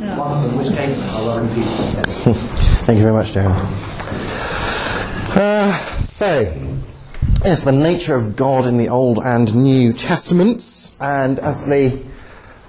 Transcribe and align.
In 0.00 0.58
which 0.58 0.68
case, 0.68 1.08
I'll 1.14 1.24
love 1.26 1.58
you. 1.58 1.64
Thank 1.64 2.98
you 2.98 3.02
very 3.04 3.14
much, 3.14 3.32
Darren. 3.32 3.54
Uh, 5.36 5.78
so, 6.00 6.40
yes, 7.44 7.64
the 7.64 7.72
nature 7.72 8.14
of 8.14 8.34
God 8.34 8.66
in 8.66 8.76
the 8.76 8.88
Old 8.88 9.18
and 9.18 9.54
New 9.54 9.92
Testaments, 9.92 10.96
and 11.00 11.38
as 11.38 11.66
the 11.66 12.02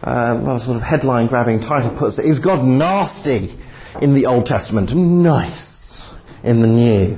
uh, 0.03 0.39
well, 0.43 0.59
sort 0.59 0.77
of 0.77 0.83
headline 0.83 1.27
grabbing 1.27 1.59
title 1.59 1.91
puts 1.91 2.19
it, 2.19 2.25
is 2.25 2.39
God 2.39 2.63
nasty 2.63 3.57
in 4.01 4.13
the 4.13 4.25
Old 4.25 4.45
Testament 4.45 4.91
and 4.91 5.23
nice 5.23 6.13
in 6.43 6.61
the 6.61 6.67
New? 6.67 7.17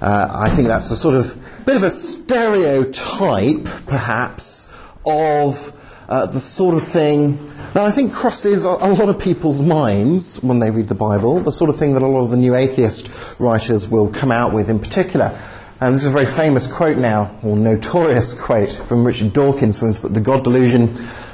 Uh, 0.00 0.28
I 0.30 0.50
think 0.50 0.68
that's 0.68 0.90
a 0.90 0.96
sort 0.96 1.16
of 1.16 1.38
bit 1.64 1.76
of 1.76 1.82
a 1.82 1.90
stereotype, 1.90 3.64
perhaps, 3.86 4.72
of 5.04 5.75
uh, 6.08 6.26
the 6.26 6.40
sort 6.40 6.74
of 6.74 6.86
thing 6.86 7.36
that 7.72 7.84
I 7.84 7.90
think 7.90 8.12
crosses 8.12 8.64
a, 8.64 8.70
a 8.70 8.94
lot 8.94 9.08
of 9.08 9.20
people's 9.20 9.62
minds 9.62 10.42
when 10.42 10.60
they 10.60 10.70
read 10.70 10.88
the 10.88 10.94
Bible, 10.94 11.40
the 11.40 11.50
sort 11.50 11.68
of 11.68 11.76
thing 11.76 11.94
that 11.94 12.02
a 12.02 12.06
lot 12.06 12.24
of 12.24 12.30
the 12.30 12.36
new 12.36 12.54
atheist 12.54 13.10
writers 13.38 13.88
will 13.88 14.08
come 14.08 14.30
out 14.30 14.52
with 14.52 14.70
in 14.70 14.78
particular. 14.78 15.38
And 15.80 15.94
this 15.94 16.02
is 16.02 16.08
a 16.08 16.12
very 16.12 16.26
famous 16.26 16.66
quote 16.66 16.96
now, 16.96 17.36
or 17.42 17.56
notorious 17.56 18.40
quote 18.40 18.72
from 18.72 19.06
Richard 19.06 19.32
Dawkins 19.32 19.78
from 19.78 19.88
his 19.88 19.98
book 19.98 20.14
The 20.14 20.20
God 20.20 20.44
Delusion, 20.44 20.88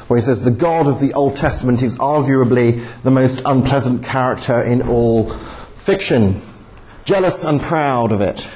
where 0.09 0.19
he 0.19 0.23
says, 0.23 0.43
The 0.43 0.51
God 0.51 0.89
of 0.89 1.01
the 1.01 1.12
Old 1.12 1.37
Testament 1.37 1.83
is 1.83 1.98
arguably 1.98 2.84
the 3.03 3.11
most 3.11 3.43
unpleasant 3.45 4.03
character 4.05 4.61
in 4.62 4.83
all 4.83 5.31
fiction, 5.31 6.41
jealous 7.05 7.45
and 7.45 7.61
proud 7.61 8.11
of 8.11 8.20
it, 8.20 8.51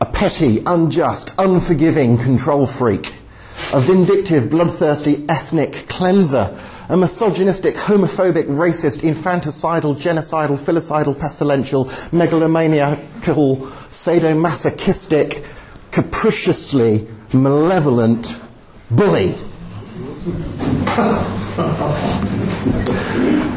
a 0.00 0.06
petty, 0.06 0.62
unjust, 0.66 1.34
unforgiving 1.38 2.18
control 2.18 2.66
freak 2.66 3.14
a 3.72 3.80
vindictive, 3.80 4.50
bloodthirsty 4.50 5.24
ethnic 5.28 5.72
cleanser, 5.88 6.58
a 6.88 6.96
misogynistic, 6.96 7.74
homophobic, 7.76 8.46
racist, 8.46 9.00
infanticidal, 9.00 9.96
genocidal, 9.96 10.58
filicidal, 10.58 11.14
pestilential, 11.14 11.86
megalomaniacal, 12.10 13.56
sadomasochistic, 13.88 15.44
capriciously 15.90 17.06
malevolent 17.32 18.38
bully. 18.90 19.34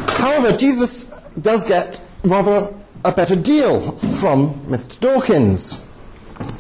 However, 0.08 0.56
Jesus 0.56 1.06
does 1.40 1.68
get 1.68 2.02
rather 2.24 2.74
a 3.04 3.12
better 3.12 3.36
deal 3.36 3.92
from 3.92 4.54
Mr. 4.68 5.00
Dawkins. 5.00 5.86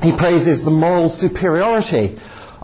He 0.03 0.11
praises 0.11 0.63
the 0.63 0.71
moral 0.71 1.09
superiority 1.09 2.17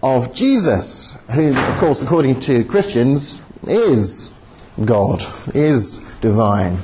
of 0.03 0.33
Jesus, 0.33 1.17
who, 1.31 1.55
of 1.57 1.77
course, 1.77 2.03
according 2.03 2.41
to 2.41 2.65
Christians, 2.65 3.41
is 3.65 4.37
God, 4.83 5.23
is 5.55 5.99
divine. 6.19 6.77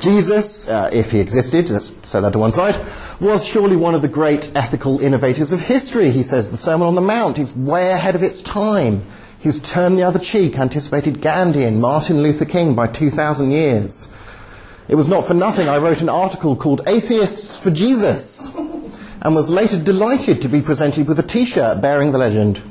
Jesus, 0.00 0.68
uh, 0.68 0.90
if 0.92 1.12
he 1.12 1.20
existed, 1.20 1.70
let's 1.70 1.94
set 2.08 2.20
that 2.20 2.32
to 2.32 2.38
one 2.38 2.50
side, 2.50 2.84
was 3.20 3.46
surely 3.46 3.76
one 3.76 3.94
of 3.94 4.02
the 4.02 4.08
great 4.08 4.50
ethical 4.56 5.00
innovators 5.00 5.52
of 5.52 5.60
history. 5.60 6.10
He 6.10 6.24
says 6.24 6.50
the 6.50 6.56
Sermon 6.56 6.88
on 6.88 6.96
the 6.96 7.00
Mount 7.00 7.38
is 7.38 7.56
way 7.56 7.92
ahead 7.92 8.16
of 8.16 8.24
its 8.24 8.42
time. 8.42 9.02
He's 9.38 9.60
turned 9.60 9.96
the 9.96 10.02
other 10.02 10.18
cheek, 10.18 10.58
anticipated 10.58 11.20
Gandhi 11.20 11.62
and 11.62 11.80
Martin 11.80 12.22
Luther 12.22 12.44
King 12.44 12.74
by 12.74 12.88
2,000 12.88 13.52
years. 13.52 14.12
It 14.88 14.96
was 14.96 15.08
not 15.08 15.26
for 15.26 15.34
nothing 15.34 15.68
I 15.68 15.78
wrote 15.78 16.02
an 16.02 16.08
article 16.08 16.56
called 16.56 16.82
Atheists 16.86 17.56
for 17.56 17.70
Jesus 17.70 18.52
and 19.22 19.34
was 19.34 19.50
later 19.50 19.82
delighted 19.82 20.42
to 20.42 20.48
be 20.48 20.60
presented 20.60 21.08
with 21.08 21.18
a 21.18 21.22
t 21.22 21.44
shirt 21.44 21.80
bearing 21.80 22.10
the 22.10 22.18
legend. 22.18 22.62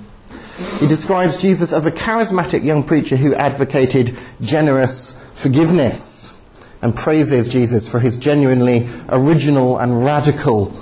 He 0.80 0.88
describes 0.88 1.42
Jesus 1.42 1.74
as 1.74 1.86
a 1.86 1.92
charismatic 1.92 2.64
young 2.64 2.84
preacher 2.84 3.18
who 3.18 3.36
advocated 3.36 4.18
generous 4.40 5.22
forgiveness 5.34 6.42
and 6.82 6.96
praises 6.96 7.50
Jesus 7.50 7.90
for 7.90 8.00
his 8.00 8.18
genuinely 8.18 8.88
original 9.10 9.78
and 9.80 10.06
radical 10.06 10.74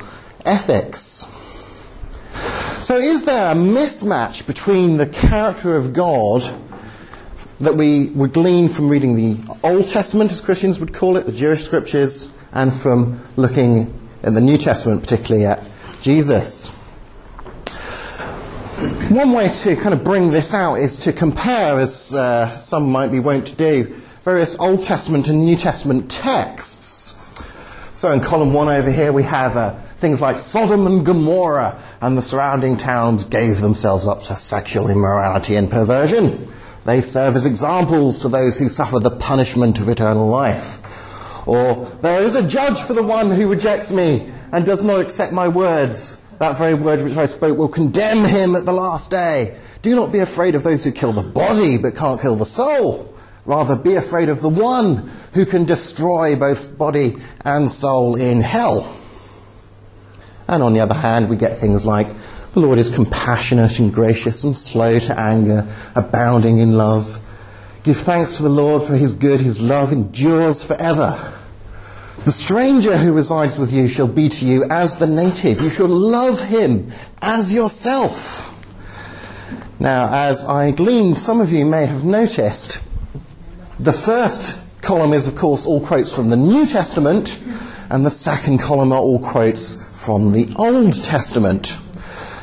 ethics. 0.46 1.30
So, 2.84 2.98
is 2.98 3.26
there 3.26 3.52
a 3.52 3.56
mismatch 3.56 4.46
between 4.46 4.98
the 4.98 5.08
character 5.08 5.76
of 5.76 5.94
God 5.94 6.44
that 7.62 7.76
we 7.76 8.08
would 8.08 8.34
glean 8.34 8.68
from 8.68 8.90
reading 8.90 9.16
the 9.16 9.38
Old 9.64 9.88
Testament, 9.88 10.32
as 10.32 10.42
Christians 10.42 10.80
would 10.80 10.94
call 10.94 11.16
it, 11.16 11.26
the 11.26 11.32
Jewish 11.32 11.64
scriptures, 11.64 12.38
and 12.52 12.74
from 12.74 13.26
looking 13.38 13.94
in 14.24 14.34
the 14.34 14.42
New 14.42 14.58
Testament, 14.58 15.04
particularly 15.04 15.46
at 15.46 15.64
Jesus. 16.02 16.76
One 19.10 19.32
way 19.32 19.50
to 19.50 19.76
kind 19.76 19.94
of 19.94 20.04
bring 20.04 20.32
this 20.32 20.54
out 20.54 20.76
is 20.76 20.98
to 20.98 21.14
compare, 21.14 21.80
as 21.80 22.14
uh, 22.14 22.50
some 22.58 22.92
might 22.92 23.12
be 23.12 23.20
wont 23.20 23.48
to 23.48 23.56
do, 23.56 24.02
various 24.24 24.58
Old 24.58 24.84
Testament 24.84 25.28
and 25.28 25.46
New 25.46 25.56
Testament 25.56 26.10
texts. 26.10 27.20
So 27.92 28.12
in 28.12 28.22
column 28.22 28.54
one 28.54 28.70
over 28.70 28.92
here 28.92 29.14
we 29.14 29.24
have 29.24 29.56
uh, 29.56 29.74
things 29.98 30.22
like 30.22 30.38
Sodom 30.38 30.88
and 30.88 31.06
Gomorrah 31.06 31.82
and 32.02 32.18
the 32.18 32.22
surrounding 32.22 32.76
towns 32.76 33.24
gave 33.24 33.62
themselves 33.62 34.08
up 34.08 34.24
to 34.24 34.36
sexual 34.36 34.90
immorality 34.90 35.56
and 35.56 35.70
perversion. 35.70 36.52
They 36.86 37.00
serve 37.00 37.36
as 37.36 37.46
examples 37.46 38.20
to 38.20 38.30
those 38.30 38.60
who 38.60 38.68
suffer 38.68 39.00
the 39.00 39.12
punishment 39.12 39.80
of 39.80 39.88
eternal 39.88 40.28
life. 40.28 40.80
Or, 41.46 41.86
there 42.02 42.22
is 42.22 42.36
a 42.36 42.48
judge 42.48 42.82
for 42.82 42.94
the 42.94 43.04
one 43.04 43.32
who 43.32 43.50
rejects 43.50 43.92
me 43.92 44.32
and 44.52 44.66
does 44.66 44.84
not 44.84 45.02
accept 45.02 45.34
my 45.34 45.48
words. 45.48 46.22
That 46.40 46.58
very 46.58 46.74
word 46.74 47.02
which 47.02 47.18
I 47.18 47.26
spoke 47.26 47.58
will 47.58 47.68
condemn 47.68 48.26
him 48.26 48.56
at 48.56 48.66
the 48.66 48.74
last 48.74 49.12
day. 49.12 49.58
Do 49.82 49.96
not 49.96 50.12
be 50.12 50.20
afraid 50.20 50.56
of 50.56 50.64
those 50.64 50.84
who 50.84 50.92
kill 50.92 51.12
the 51.12 51.24
body 51.24 51.78
but 51.78 51.96
can't 51.96 52.22
kill 52.22 52.36
the 52.36 52.46
soul. 52.46 53.14
Rather, 53.46 53.76
be 53.76 53.96
afraid 53.96 54.30
of 54.30 54.42
the 54.42 54.50
one 54.50 55.12
who 55.34 55.46
can 55.46 55.66
destroy 55.66 56.36
both 56.36 56.78
body 56.78 57.18
and 57.42 57.70
soul 57.70 58.16
in 58.16 58.42
hell. 58.42 58.98
And 60.48 60.64
on 60.64 60.74
the 60.74 60.80
other 60.80 60.94
hand, 60.94 61.30
we 61.30 61.36
get 61.36 61.58
things 61.58 61.86
like 61.86 62.08
the 62.54 62.60
Lord 62.60 62.78
is 62.78 62.94
compassionate 62.94 63.80
and 63.80 63.94
gracious 63.94 64.44
and 64.44 64.56
slow 64.56 65.00
to 65.00 65.20
anger, 65.20 65.68
abounding 65.96 66.60
in 66.60 66.78
love 66.78 67.20
Give 67.84 67.98
thanks 67.98 68.38
to 68.38 68.44
the 68.44 68.50
Lord 68.50 68.84
for 68.84 68.96
his 68.96 69.14
good, 69.14 69.42
his 69.42 69.60
love 69.60 69.92
endures 69.92 70.64
forever. 70.64 71.34
The 72.24 72.32
stranger 72.32 72.98
who 72.98 73.12
resides 73.12 73.58
with 73.58 73.74
you 73.74 73.90
shall 73.90 74.08
be 74.08 74.30
to 74.30 74.46
you 74.46 74.64
as 74.70 74.98
the 74.98 75.08
native. 75.08 75.60
You 75.60 75.70
shall 75.70 75.90
love 75.90 76.42
him 76.42 76.94
as 77.22 77.52
yourself. 77.52 78.50
Now, 79.82 80.08
as 80.14 80.46
I 80.46 80.72
gleaned, 80.72 81.18
some 81.18 81.42
of 81.42 81.52
you 81.52 81.66
may 81.66 81.86
have 81.86 82.06
noticed, 82.06 82.80
the 83.78 83.92
first 83.92 84.58
column 84.82 85.12
is, 85.12 85.28
of 85.28 85.36
course, 85.36 85.66
all 85.66 85.86
quotes 85.86 86.16
from 86.16 86.30
the 86.30 86.38
New 86.38 86.66
Testament, 86.66 87.44
and 87.90 88.06
the 88.06 88.10
second 88.10 88.60
column 88.60 88.94
are 88.94 89.00
all 89.00 89.20
quotes 89.20 89.84
from 89.92 90.32
the 90.32 90.50
Old 90.56 91.04
Testament. 91.04 91.78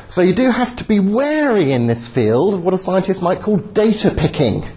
So 0.07 0.21
you 0.21 0.33
do 0.33 0.51
have 0.51 0.75
to 0.75 0.83
be 0.83 0.99
wary 0.99 1.71
in 1.71 1.87
this 1.87 2.07
field 2.07 2.53
of 2.53 2.63
what 2.63 2.75
a 2.75 2.77
scientist 2.77 3.23
might 3.23 3.41
call 3.41 3.57
data 3.57 4.11
picking 4.11 4.67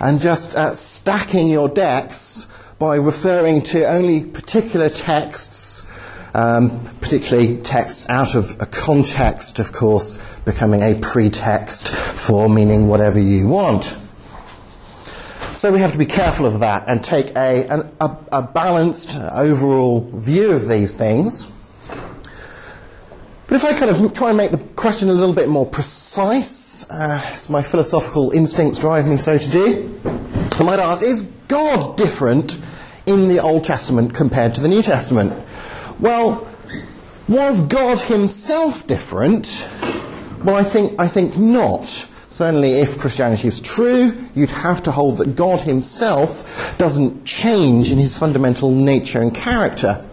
and 0.00 0.20
just 0.20 0.56
uh, 0.56 0.74
stacking 0.74 1.48
your 1.48 1.68
decks 1.68 2.50
by 2.78 2.96
referring 2.96 3.62
to 3.62 3.84
only 3.84 4.24
particular 4.24 4.88
texts, 4.88 5.88
um, 6.34 6.88
particularly 7.00 7.58
texts 7.58 8.08
out 8.10 8.34
of 8.34 8.60
a 8.60 8.66
context, 8.66 9.58
of 9.58 9.72
course, 9.72 10.22
becoming 10.44 10.82
a 10.82 10.94
pretext 10.96 11.88
for 11.88 12.48
meaning 12.48 12.88
whatever 12.88 13.20
you 13.20 13.46
want. 13.46 13.96
So 15.52 15.72
we 15.72 15.78
have 15.78 15.92
to 15.92 15.98
be 15.98 16.06
careful 16.06 16.46
of 16.46 16.60
that 16.60 16.84
and 16.88 17.02
take 17.02 17.30
a, 17.36 17.68
an, 17.68 17.96
a, 18.00 18.16
a 18.32 18.42
balanced 18.42 19.20
overall 19.20 20.00
view 20.12 20.50
of 20.50 20.68
these 20.68 20.96
things. 20.96 21.50
But 23.54 23.62
if 23.62 23.70
I 23.70 23.78
kind 23.78 23.90
of 23.92 24.14
try 24.14 24.30
and 24.30 24.36
make 24.36 24.50
the 24.50 24.58
question 24.74 25.08
a 25.10 25.12
little 25.12 25.32
bit 25.32 25.48
more 25.48 25.64
precise, 25.64 26.90
uh, 26.90 27.20
as 27.26 27.48
my 27.48 27.62
philosophical 27.62 28.32
instincts 28.32 28.80
drive 28.80 29.06
me 29.06 29.16
so 29.16 29.38
to 29.38 29.48
do, 29.48 30.00
I 30.58 30.64
might 30.64 30.80
ask, 30.80 31.04
is 31.04 31.22
God 31.46 31.96
different 31.96 32.60
in 33.06 33.28
the 33.28 33.38
Old 33.38 33.62
Testament 33.62 34.12
compared 34.12 34.56
to 34.56 34.60
the 34.60 34.66
New 34.66 34.82
Testament? 34.82 35.32
Well, 36.00 36.48
was 37.28 37.60
God 37.60 38.00
himself 38.00 38.88
different? 38.88 39.70
Well, 40.42 40.56
I 40.56 40.64
think, 40.64 40.98
I 40.98 41.06
think 41.06 41.38
not. 41.38 41.84
Certainly, 42.26 42.72
if 42.80 42.98
Christianity 42.98 43.46
is 43.46 43.60
true, 43.60 44.20
you'd 44.34 44.50
have 44.50 44.82
to 44.82 44.90
hold 44.90 45.18
that 45.18 45.36
God 45.36 45.60
himself 45.60 46.76
doesn't 46.76 47.24
change 47.24 47.92
in 47.92 47.98
his 47.98 48.18
fundamental 48.18 48.72
nature 48.72 49.20
and 49.20 49.32
character. 49.32 50.04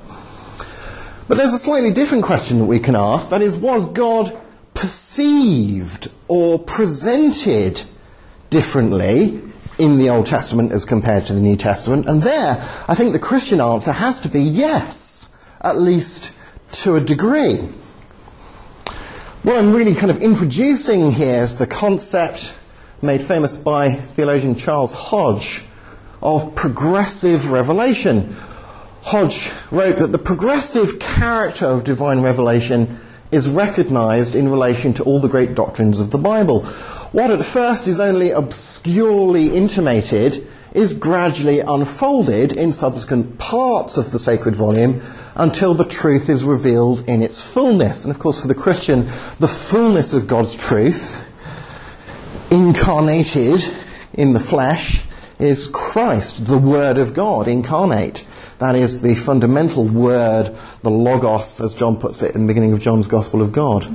But 1.32 1.38
there's 1.38 1.54
a 1.54 1.60
slightly 1.60 1.94
different 1.94 2.26
question 2.26 2.60
that 2.60 2.66
we 2.66 2.78
can 2.78 2.94
ask 2.94 3.30
that 3.30 3.42
is, 3.42 3.56
was 3.56 3.90
God 3.90 4.38
perceived 4.74 6.12
or 6.28 6.60
presented 6.60 7.84
differently 8.50 9.42
in 9.80 9.98
the 9.98 10.10
Old 10.10 10.26
Testament 10.26 10.74
as 10.74 10.84
compared 10.84 11.24
to 11.28 11.34
the 11.34 11.40
New 11.40 11.56
Testament? 11.56 12.06
And 12.06 12.22
there, 12.22 12.62
I 12.86 12.96
think 12.96 13.14
the 13.14 13.20
Christian 13.20 13.62
answer 13.62 13.94
has 13.94 14.20
to 14.20 14.28
be 14.28 14.42
yes, 14.42 15.34
at 15.62 15.80
least 15.80 16.36
to 16.84 16.98
a 16.98 17.00
degree. 17.00 17.60
What 19.44 19.56
I'm 19.56 19.72
really 19.72 19.96
kind 19.96 20.12
of 20.12 20.18
introducing 20.18 21.12
here 21.12 21.44
is 21.44 21.56
the 21.56 21.66
concept 21.66 22.60
made 23.02 23.22
famous 23.22 23.56
by 23.56 23.94
theologian 23.94 24.56
Charles 24.56 24.94
Hodge 24.94 25.64
of 26.22 26.56
progressive 26.56 27.52
revelation. 27.52 28.36
Hodge 29.02 29.52
wrote 29.72 29.98
that 29.98 30.12
the 30.12 30.18
progressive 30.18 31.00
character 31.00 31.66
of 31.66 31.84
divine 31.84 32.22
revelation 32.22 33.00
is 33.32 33.50
recognized 33.50 34.36
in 34.36 34.50
relation 34.50 34.94
to 34.94 35.04
all 35.04 35.20
the 35.20 35.28
great 35.28 35.56
doctrines 35.56 36.00
of 36.00 36.12
the 36.12 36.18
Bible. 36.18 36.64
What 37.12 37.32
at 37.32 37.44
first 37.44 37.88
is 37.88 38.00
only 38.00 38.32
obscurely 38.32 39.50
intimated 39.50 40.48
is 40.74 40.94
gradually 40.94 41.60
unfolded 41.60 42.54
in 42.54 42.72
subsequent 42.72 43.38
parts 43.38 43.98
of 43.98 44.12
the 44.12 44.20
sacred 44.20 44.56
volume 44.56 45.02
until 45.36 45.74
the 45.74 45.86
truth 45.86 46.30
is 46.30 46.44
revealed 46.44 47.08
in 47.10 47.22
its 47.22 47.42
fullness. 47.42 48.06
And 48.06 48.14
of 48.14 48.20
course, 48.20 48.42
for 48.42 48.48
the 48.48 48.56
Christian, 48.56 49.06
the 49.40 49.48
fullness 49.48 50.14
of 50.14 50.28
God's 50.28 50.56
truth, 50.56 51.28
incarnated 52.52 53.62
in 54.14 54.34
the 54.34 54.40
flesh, 54.40 55.06
is 55.40 55.68
Christ, 55.68 56.46
the 56.46 56.58
Word 56.58 56.98
of 56.98 57.14
God, 57.14 57.48
incarnate. 57.48 58.26
That 58.62 58.76
is 58.76 59.02
the 59.02 59.16
fundamental 59.16 59.86
word, 59.86 60.56
the 60.84 60.92
Logos, 60.92 61.60
as 61.62 61.74
John 61.74 61.98
puts 61.98 62.22
it 62.22 62.36
in 62.36 62.42
the 62.42 62.48
beginning 62.48 62.74
of 62.74 62.80
John's 62.80 63.08
Gospel 63.08 63.42
of 63.42 63.52
God. 63.52 63.88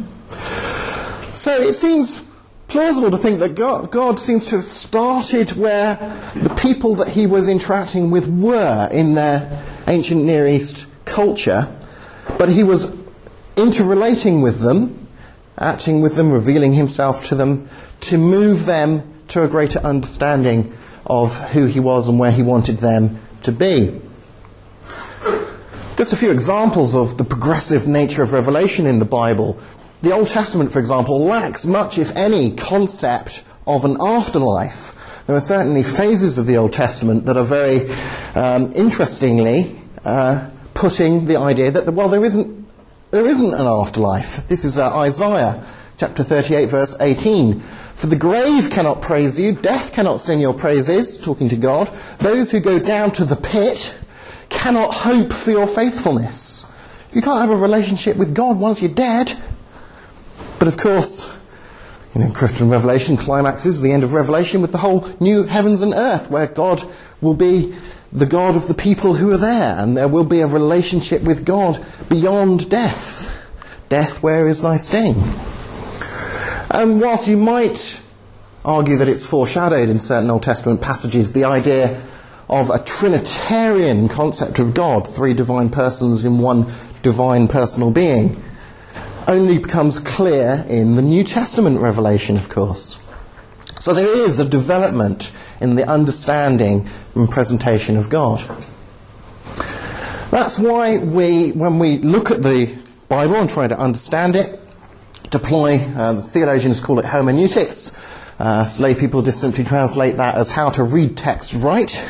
So 1.28 1.56
it 1.56 1.74
seems 1.74 2.28
plausible 2.66 3.12
to 3.12 3.16
think 3.16 3.38
that 3.38 3.54
God, 3.54 3.92
God, 3.92 4.18
seems 4.18 4.44
to 4.46 4.56
have 4.56 4.64
started 4.64 5.52
where 5.52 5.94
the 6.34 6.52
people 6.60 6.96
that 6.96 7.06
he 7.06 7.28
was 7.28 7.48
interacting 7.48 8.10
with 8.10 8.26
were 8.26 8.88
in 8.90 9.14
their 9.14 9.62
ancient 9.86 10.24
Near 10.24 10.48
East 10.48 10.88
culture, 11.04 11.72
but 12.36 12.48
he 12.48 12.64
was 12.64 12.92
interrelating 13.54 14.42
with 14.42 14.58
them, 14.58 15.06
acting 15.56 16.00
with 16.00 16.16
them, 16.16 16.32
revealing 16.32 16.72
himself 16.72 17.24
to 17.28 17.36
them, 17.36 17.68
to 18.00 18.18
move 18.18 18.66
them 18.66 19.14
to 19.28 19.44
a 19.44 19.48
greater 19.48 19.78
understanding 19.78 20.76
of 21.06 21.38
who 21.50 21.66
he 21.66 21.78
was 21.78 22.08
and 22.08 22.18
where 22.18 22.32
he 22.32 22.42
wanted 22.42 22.78
them 22.78 23.20
to 23.44 23.52
be. 23.52 24.00
Just 25.96 26.12
a 26.12 26.16
few 26.16 26.30
examples 26.30 26.94
of 26.94 27.16
the 27.16 27.24
progressive 27.24 27.88
nature 27.88 28.22
of 28.22 28.34
revelation 28.34 28.86
in 28.86 28.98
the 28.98 29.06
Bible. 29.06 29.58
The 30.02 30.12
Old 30.12 30.28
Testament, 30.28 30.70
for 30.70 30.78
example, 30.78 31.18
lacks 31.24 31.64
much, 31.64 31.96
if 31.96 32.14
any, 32.14 32.54
concept 32.54 33.44
of 33.66 33.86
an 33.86 33.96
afterlife. 33.98 34.94
There 35.26 35.34
are 35.34 35.40
certainly 35.40 35.82
phases 35.82 36.36
of 36.36 36.44
the 36.44 36.58
Old 36.58 36.74
Testament 36.74 37.24
that 37.24 37.38
are 37.38 37.44
very 37.44 37.90
um, 38.34 38.74
interestingly 38.74 39.74
uh, 40.04 40.50
putting 40.74 41.24
the 41.24 41.36
idea 41.36 41.70
that, 41.70 41.90
well, 41.94 42.10
there 42.10 42.26
isn't, 42.26 42.66
there 43.10 43.24
isn't 43.24 43.54
an 43.54 43.66
afterlife. 43.66 44.46
This 44.48 44.66
is 44.66 44.78
uh, 44.78 44.94
Isaiah 44.98 45.64
chapter 45.96 46.22
38, 46.22 46.66
verse 46.66 46.94
18. 47.00 47.58
For 47.60 48.06
the 48.06 48.16
grave 48.16 48.70
cannot 48.70 49.00
praise 49.00 49.40
you, 49.40 49.54
death 49.54 49.94
cannot 49.94 50.20
sing 50.20 50.42
your 50.42 50.52
praises, 50.52 51.16
talking 51.16 51.48
to 51.48 51.56
God. 51.56 51.90
Those 52.18 52.50
who 52.50 52.60
go 52.60 52.78
down 52.78 53.12
to 53.12 53.24
the 53.24 53.36
pit 53.36 53.96
cannot 54.48 54.94
hope 54.94 55.32
for 55.32 55.50
your 55.50 55.66
faithfulness. 55.66 56.66
You 57.12 57.22
can't 57.22 57.40
have 57.40 57.50
a 57.50 57.56
relationship 57.56 58.16
with 58.16 58.34
God 58.34 58.58
once 58.58 58.82
you're 58.82 58.90
dead. 58.90 59.32
But 60.58 60.68
of 60.68 60.76
course, 60.76 61.34
you 62.14 62.22
know, 62.22 62.30
Christian 62.32 62.70
Revelation 62.70 63.16
climaxes 63.16 63.80
the 63.80 63.92
end 63.92 64.02
of 64.02 64.12
Revelation 64.12 64.62
with 64.62 64.72
the 64.72 64.78
whole 64.78 65.08
new 65.20 65.44
heavens 65.44 65.82
and 65.82 65.92
earth, 65.94 66.30
where 66.30 66.46
God 66.46 66.82
will 67.20 67.34
be 67.34 67.74
the 68.12 68.26
God 68.26 68.56
of 68.56 68.68
the 68.68 68.74
people 68.74 69.14
who 69.14 69.32
are 69.34 69.38
there, 69.38 69.76
and 69.76 69.96
there 69.96 70.08
will 70.08 70.24
be 70.24 70.40
a 70.40 70.46
relationship 70.46 71.22
with 71.22 71.44
God 71.44 71.84
beyond 72.08 72.70
death. 72.70 73.32
Death, 73.88 74.22
where 74.22 74.48
is 74.48 74.62
thy 74.62 74.78
sting? 74.78 75.22
And 76.70 77.00
whilst 77.00 77.28
you 77.28 77.36
might 77.36 78.00
argue 78.64 78.96
that 78.96 79.08
it's 79.08 79.26
foreshadowed 79.26 79.88
in 79.88 79.98
certain 79.98 80.30
Old 80.30 80.42
Testament 80.42 80.80
passages, 80.80 81.32
the 81.32 81.44
idea 81.44 82.02
of 82.48 82.70
a 82.70 82.78
Trinitarian 82.78 84.08
concept 84.08 84.58
of 84.58 84.74
God, 84.74 85.08
three 85.08 85.34
divine 85.34 85.70
persons 85.70 86.24
in 86.24 86.38
one 86.38 86.72
divine 87.02 87.48
personal 87.48 87.90
being, 87.90 88.42
only 89.26 89.58
becomes 89.58 89.98
clear 89.98 90.64
in 90.68 90.94
the 90.94 91.02
New 91.02 91.24
Testament 91.24 91.80
revelation, 91.80 92.36
of 92.36 92.48
course. 92.48 93.02
So 93.80 93.92
there 93.92 94.16
is 94.16 94.38
a 94.38 94.48
development 94.48 95.32
in 95.60 95.74
the 95.74 95.88
understanding 95.88 96.88
and 97.14 97.30
presentation 97.30 97.96
of 97.96 98.08
God. 98.08 98.40
That's 100.30 100.58
why 100.58 100.98
we, 100.98 101.52
when 101.52 101.78
we 101.78 101.98
look 101.98 102.30
at 102.30 102.42
the 102.42 102.76
Bible 103.08 103.36
and 103.36 103.48
try 103.48 103.68
to 103.68 103.78
understand 103.78 104.36
it, 104.36 104.60
deploy, 105.30 105.78
uh, 105.78 106.22
theologians 106.22 106.80
call 106.80 106.98
it 106.98 107.04
hermeneutics. 107.04 107.96
Uh, 108.38 108.68
lay 108.78 108.94
people 108.94 109.22
just 109.22 109.40
simply 109.40 109.64
translate 109.64 110.16
that 110.16 110.34
as 110.34 110.50
how 110.50 110.68
to 110.68 110.84
read 110.84 111.16
text 111.16 111.54
right. 111.54 112.06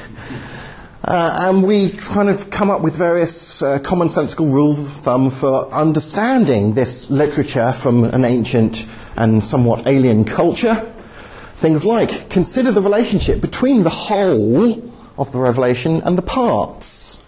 Uh, 1.05 1.39
and 1.43 1.63
we 1.63 1.91
kind 1.91 2.29
of 2.29 2.51
come 2.51 2.69
up 2.69 2.81
with 2.81 2.97
various 2.97 3.63
uh, 3.63 3.79
commonsensical 3.79 4.53
rules 4.53 4.89
of 4.89 5.05
thumb 5.05 5.31
for 5.31 5.73
understanding 5.73 6.75
this 6.75 7.13
literature 7.13 7.71
from 7.71 8.03
an 8.03 8.25
ancient 8.25 8.89
and 9.17 9.41
somewhat 9.41 9.87
alien 9.87 10.25
culture. 10.25 10.75
Things 11.55 11.87
like 11.87 12.29
consider 12.29 12.73
the 12.73 12.83
relationship 12.83 13.41
between 13.41 13.85
the 13.85 13.91
whole 13.91 14.93
of 15.17 15.31
the 15.31 15.39
revelation 15.39 16.03
and 16.03 16.19
the 16.19 16.23
parts. 16.23 17.23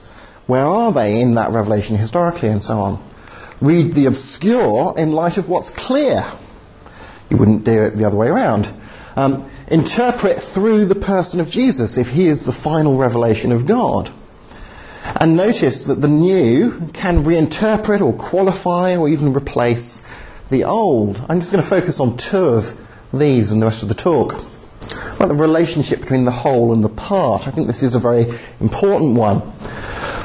Where 0.47 0.67
are 0.67 0.93
they 0.93 1.21
in 1.21 1.35
that 1.37 1.51
revelation 1.51 1.97
historically 1.97 2.49
and 2.49 2.65
so 2.65 2.81
on? 2.81 3.05
Read 3.61 3.93
the 3.93 4.07
obscure 4.07 4.95
in 4.99 5.13
light 5.13 5.39
of 5.39 5.49
what's 5.49 5.71
clear. 5.71 6.25
You 7.31 7.37
wouldn't 7.37 7.63
do 7.63 7.85
it 7.85 7.97
the 7.97 8.07
other 8.07 8.17
way 8.17 8.27
around. 8.27 8.75
Um, 9.19 9.51
interpret 9.67 10.41
through 10.41 10.85
the 10.85 10.95
person 10.95 11.41
of 11.41 11.51
Jesus 11.51 11.99
if 11.99 12.11
he 12.11 12.29
is 12.29 12.45
the 12.45 12.53
final 12.53 12.97
revelation 12.97 13.51
of 13.51 13.67
God. 13.67 14.13
And 15.17 15.37
notice 15.37 15.87
that 15.87 16.01
the 16.01 16.07
new 16.07 16.89
can 16.93 17.25
reinterpret 17.25 18.01
or 18.01 18.13
qualify 18.13 18.97
or 18.97 19.09
even 19.09 19.33
replace 19.33 20.07
the 20.51 20.63
old. 20.63 21.21
I'm 21.29 21.41
just 21.41 21.51
going 21.51 21.65
to 21.65 21.69
focus 21.69 21.99
on 21.99 22.17
two 22.17 22.45
of 22.45 22.81
these 23.13 23.51
in 23.51 23.59
the 23.59 23.67
rest 23.67 23.83
of 23.83 23.89
the 23.89 23.97
talk. 23.97 24.37
The 25.19 25.35
relationship 25.35 26.03
between 26.03 26.25
the 26.25 26.31
whole 26.31 26.73
and 26.73 26.85
the 26.85 26.89
part. 26.89 27.49
I 27.49 27.51
think 27.51 27.67
this 27.67 27.83
is 27.83 27.97
a 27.97 27.99
very 27.99 28.27
important 28.61 29.17
one. 29.17 29.43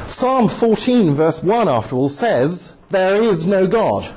Psalm 0.06 0.48
14, 0.48 1.14
verse 1.14 1.42
1, 1.42 1.66
after 1.66 1.96
all, 1.96 2.08
says, 2.08 2.76
There 2.90 3.20
is 3.20 3.44
no 3.44 3.66
God. 3.66 4.14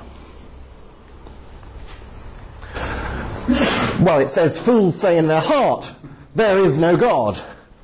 Well, 3.99 4.19
it 4.19 4.29
says, 4.29 4.59
Fools 4.59 4.99
say 4.99 5.17
in 5.17 5.27
their 5.27 5.41
heart, 5.41 5.93
There 6.35 6.59
is 6.59 6.77
no 6.77 6.95
God. 6.95 7.39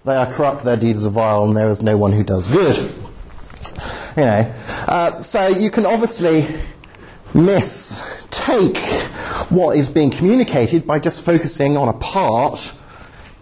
They 0.05 0.15
are 0.15 0.31
corrupt, 0.31 0.63
their 0.63 0.77
deeds 0.77 1.05
are 1.05 1.09
vile, 1.09 1.43
and 1.45 1.57
there 1.57 1.69
is 1.69 1.81
no 1.81 1.97
one 1.97 2.11
who 2.11 2.23
does 2.23 2.47
good. 2.47 2.77
You 4.15 4.25
know, 4.25 4.53
uh, 4.87 5.21
so 5.21 5.47
you 5.47 5.71
can 5.71 5.87
obviously 5.87 6.45
mistake 7.33 8.77
what 9.49 9.75
is 9.75 9.89
being 9.89 10.11
communicated 10.11 10.85
by 10.85 10.99
just 10.99 11.25
focusing 11.25 11.77
on 11.77 11.87
a 11.87 11.93
part 11.93 12.73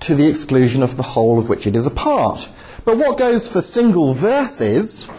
to 0.01 0.15
the 0.15 0.27
exclusion 0.27 0.81
of 0.81 0.95
the 0.95 1.03
whole 1.03 1.39
of 1.39 1.49
which 1.49 1.67
it 1.67 1.75
is 1.75 1.85
a 1.85 1.91
part. 1.91 2.49
But 2.85 2.97
what 2.97 3.17
goes 3.17 3.51
for 3.51 3.61
single 3.61 4.13
verses 4.13 5.11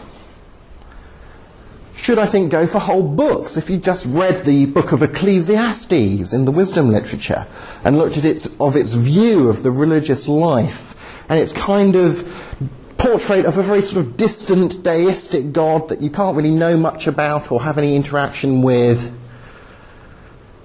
should, 1.95 2.19
I 2.19 2.25
think, 2.25 2.51
go 2.51 2.65
for 2.67 2.79
whole 2.79 3.03
books. 3.03 3.55
If 3.55 3.69
you 3.69 3.77
just 3.77 4.05
read 4.07 4.45
the 4.45 4.65
book 4.65 4.91
of 4.91 5.03
Ecclesiastes 5.03 6.33
in 6.33 6.45
the 6.45 6.51
wisdom 6.51 6.89
literature 6.89 7.47
and 7.83 7.97
looked 7.97 8.17
at 8.17 8.25
its, 8.25 8.47
of 8.59 8.75
its 8.75 8.93
view 8.93 9.47
of 9.47 9.63
the 9.63 9.71
religious 9.71 10.27
life 10.27 10.95
and 11.29 11.39
its 11.39 11.53
kind 11.53 11.95
of 11.95 12.67
portrait 12.97 13.45
of 13.45 13.57
a 13.57 13.61
very 13.61 13.81
sort 13.81 14.05
of 14.05 14.17
distant 14.17 14.83
deistic 14.83 15.53
God 15.53 15.89
that 15.89 16.01
you 16.01 16.09
can't 16.09 16.35
really 16.35 16.53
know 16.53 16.77
much 16.77 17.07
about 17.07 17.51
or 17.51 17.61
have 17.61 17.77
any 17.77 17.95
interaction 17.95 18.61
with, 18.61 19.15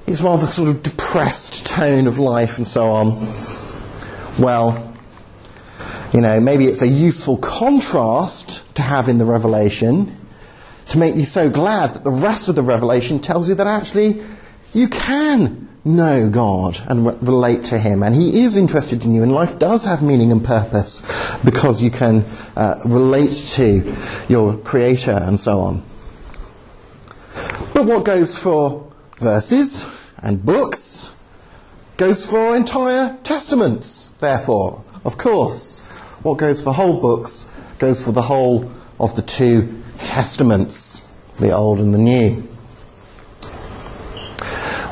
its 0.07 0.21
rather 0.23 0.47
sort 0.47 0.69
of 0.69 0.83
depressed 0.83 1.67
tone 1.67 2.07
of 2.07 2.19
life 2.19 2.57
and 2.57 2.67
so 2.67 2.91
on, 2.91 3.11
well, 4.39 4.97
you 6.13 6.21
know, 6.21 6.41
maybe 6.41 6.67
it's 6.67 6.81
a 6.81 6.89
useful 6.89 7.37
contrast 7.37 8.75
to 8.77 8.83
have 8.83 9.09
in 9.09 9.19
the 9.19 9.25
Revelation 9.25 10.18
to 10.89 10.99
make 10.99 11.15
you 11.17 11.25
so 11.25 11.51
glad 11.51 11.95
that 11.95 12.05
the 12.05 12.11
rest 12.11 12.49
of 12.49 12.55
the 12.55 12.63
revelation 12.63 13.21
tells 13.21 13.49
you 13.49 13.55
that 13.55 13.67
actually 13.67 14.23
you 14.75 14.89
can 14.89 15.69
know 15.85 16.29
God 16.29 16.81
and 16.87 17.07
re- 17.07 17.17
relate 17.21 17.65
to 17.65 17.79
Him, 17.79 18.03
and 18.03 18.15
He 18.15 18.43
is 18.43 18.57
interested 18.57 19.05
in 19.05 19.15
you, 19.15 19.23
and 19.23 19.33
life 19.33 19.59
does 19.59 19.85
have 19.85 20.03
meaning 20.03 20.33
and 20.33 20.45
purpose 20.45 21.03
because 21.45 21.83
you 21.83 21.91
can 21.91 22.25
uh, 22.57 22.81
relate 22.85 23.33
to 23.33 23.95
your 24.29 24.57
Creator 24.59 25.13
and 25.13 25.39
so 25.39 25.61
on. 25.61 25.83
But 27.73 27.87
what 27.87 28.05
goes 28.05 28.39
for 28.39 28.91
verses 29.19 29.87
and 30.19 30.45
books 30.45 31.15
goes 31.97 32.27
for 32.27 32.57
entire 32.57 33.17
testaments, 33.23 34.09
therefore, 34.09 34.85
of 35.05 35.19
course. 35.19 35.87
What 36.23 36.39
goes 36.39 36.63
for 36.63 36.73
whole 36.73 37.01
books 37.01 37.57
goes 37.79 38.05
for 38.05 38.13
the 38.13 38.23
whole 38.23 38.71
of 38.99 39.15
the 39.15 39.23
two 39.23 39.83
testaments, 39.99 41.13
the 41.37 41.53
Old 41.53 41.81
and 41.81 41.93
the 41.93 41.99
New. 41.99 42.43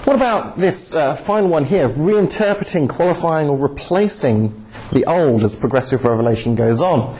What 0.04 0.14
about 0.14 0.56
this 0.56 0.94
uh, 0.94 1.14
final 1.16 1.50
one 1.50 1.64
here, 1.64 1.88
reinterpreting, 1.88 2.88
qualifying, 2.88 3.48
or 3.48 3.56
replacing 3.56 4.66
the 4.92 5.04
old 5.06 5.42
as 5.42 5.56
progressive 5.56 6.04
revelation 6.04 6.54
goes 6.54 6.80
on. 6.80 7.18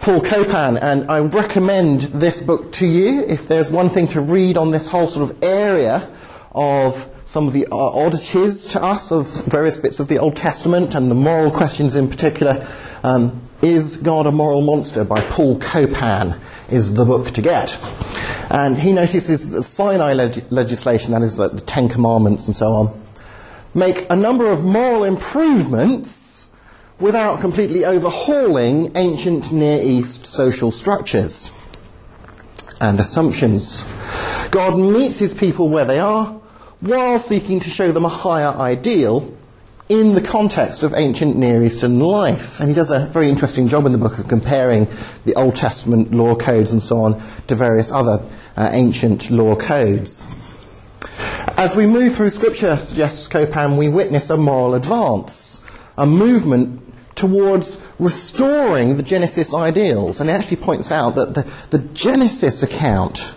Paul 0.00 0.20
Copan, 0.20 0.76
and 0.76 1.10
I 1.10 1.20
recommend 1.20 2.02
this 2.02 2.40
book 2.40 2.72
to 2.74 2.86
you 2.86 3.24
if 3.26 3.48
there's 3.48 3.70
one 3.70 3.88
thing 3.88 4.06
to 4.08 4.20
read 4.20 4.56
on 4.56 4.70
this 4.70 4.90
whole 4.90 5.06
sort 5.06 5.30
of 5.30 5.42
area 5.42 6.08
of 6.52 7.10
some 7.24 7.46
of 7.46 7.54
the 7.54 7.66
uh, 7.72 7.76
oddities 7.76 8.66
to 8.66 8.82
us 8.82 9.10
of 9.10 9.44
various 9.46 9.78
bits 9.78 9.98
of 9.98 10.08
the 10.08 10.18
Old 10.18 10.36
Testament 10.36 10.94
and 10.94 11.10
the 11.10 11.14
moral 11.14 11.50
questions 11.50 11.96
in 11.96 12.08
particular. 12.08 12.68
Um, 13.02 13.40
is 13.62 13.96
God 13.96 14.26
a 14.26 14.32
Moral 14.32 14.60
Monster 14.60 15.04
by 15.04 15.22
Paul 15.22 15.58
Copan 15.58 16.38
is 16.70 16.94
the 16.94 17.04
book 17.04 17.28
to 17.32 17.42
get. 17.42 17.78
And 18.50 18.76
he 18.76 18.92
notices 18.92 19.50
that 19.50 19.62
Sinai 19.62 20.12
leg- 20.12 20.44
legislation, 20.50 21.12
that 21.12 21.22
is, 21.22 21.38
like 21.38 21.52
the 21.52 21.60
Ten 21.60 21.88
Commandments 21.88 22.46
and 22.46 22.54
so 22.54 22.66
on, 22.66 23.04
make 23.74 24.06
a 24.10 24.16
number 24.16 24.46
of 24.46 24.64
moral 24.64 25.04
improvements 25.04 26.56
without 27.00 27.40
completely 27.40 27.84
overhauling 27.84 28.92
ancient 28.96 29.52
Near 29.52 29.82
East 29.82 30.26
social 30.26 30.70
structures 30.70 31.50
and 32.80 33.00
assumptions. 33.00 33.90
God 34.50 34.78
meets 34.78 35.18
his 35.18 35.34
people 35.34 35.68
where 35.68 35.84
they 35.84 35.98
are 35.98 36.26
while 36.80 37.18
seeking 37.18 37.60
to 37.60 37.70
show 37.70 37.92
them 37.92 38.04
a 38.04 38.08
higher 38.08 38.48
ideal 38.48 39.36
in 39.88 40.14
the 40.14 40.20
context 40.20 40.82
of 40.82 40.94
ancient 40.94 41.36
Near 41.36 41.62
Eastern 41.62 42.00
life. 42.00 42.58
And 42.60 42.68
he 42.68 42.74
does 42.74 42.90
a 42.90 43.06
very 43.06 43.28
interesting 43.28 43.68
job 43.68 43.84
in 43.86 43.92
the 43.92 43.98
book 43.98 44.18
of 44.18 44.28
comparing 44.28 44.88
the 45.24 45.34
Old 45.34 45.56
Testament 45.56 46.12
law 46.12 46.34
codes 46.34 46.72
and 46.72 46.82
so 46.82 47.02
on 47.02 47.22
to 47.48 47.54
various 47.54 47.92
other 47.92 48.24
uh, 48.56 48.70
ancient 48.72 49.30
law 49.30 49.54
codes. 49.56 50.34
As 51.56 51.76
we 51.76 51.86
move 51.86 52.14
through 52.14 52.30
Scripture, 52.30 52.76
suggests 52.76 53.28
Copan, 53.28 53.76
we 53.76 53.88
witness 53.88 54.30
a 54.30 54.36
moral 54.36 54.74
advance, 54.74 55.64
a 55.96 56.06
movement 56.06 56.80
towards 57.14 57.86
restoring 57.98 58.96
the 58.96 59.02
Genesis 59.02 59.54
ideals. 59.54 60.20
And 60.20 60.30
he 60.30 60.34
actually 60.34 60.56
points 60.56 60.90
out 60.90 61.14
that 61.14 61.34
the, 61.34 61.42
the 61.70 61.78
Genesis 61.78 62.62
account 62.62 63.34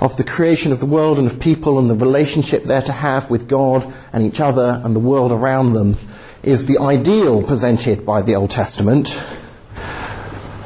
of 0.00 0.16
the 0.16 0.24
creation 0.24 0.72
of 0.72 0.80
the 0.80 0.86
world 0.86 1.18
and 1.18 1.26
of 1.26 1.40
people 1.40 1.78
and 1.78 1.88
the 1.88 1.94
relationship 1.94 2.64
they're 2.64 2.82
to 2.82 2.92
have 2.92 3.30
with 3.30 3.48
God 3.48 3.92
and 4.12 4.24
each 4.24 4.40
other 4.40 4.80
and 4.84 4.96
the 4.96 5.00
world 5.00 5.32
around 5.32 5.72
them 5.72 5.96
is 6.42 6.66
the 6.66 6.78
ideal 6.78 7.42
presented 7.42 8.04
by 8.04 8.22
the 8.22 8.34
Old 8.34 8.50
Testament. 8.50 9.22